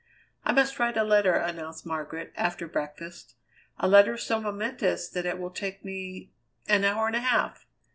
[0.43, 3.35] "I must write a letter," announced Margaret after breakfast,
[3.77, 6.31] "a letter so momentous that it will take me
[6.67, 7.67] an hour and a half!